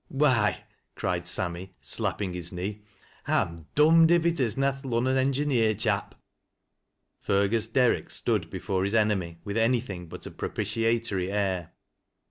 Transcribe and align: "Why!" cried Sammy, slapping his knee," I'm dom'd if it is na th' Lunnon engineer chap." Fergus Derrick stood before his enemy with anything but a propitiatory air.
"Why!" 0.23 0.63
cried 0.95 1.27
Sammy, 1.27 1.75
slapping 1.79 2.33
his 2.33 2.51
knee," 2.51 2.81
I'm 3.27 3.67
dom'd 3.75 4.09
if 4.09 4.25
it 4.25 4.39
is 4.39 4.57
na 4.57 4.71
th' 4.71 4.83
Lunnon 4.83 5.15
engineer 5.15 5.75
chap." 5.75 6.15
Fergus 7.19 7.67
Derrick 7.67 8.09
stood 8.09 8.49
before 8.49 8.83
his 8.83 8.95
enemy 8.95 9.37
with 9.43 9.57
anything 9.59 10.07
but 10.07 10.25
a 10.25 10.31
propitiatory 10.31 11.31
air. 11.31 11.73